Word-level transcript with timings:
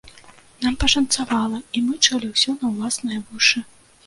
Нам 0.67 0.77
пашанцавала 0.83 1.59
і 1.75 1.83
мы 1.91 1.99
чулі 2.07 2.31
ўсё 2.33 2.55
на 2.63 2.67
ўласныя 2.73 3.23
вушы. 3.29 3.65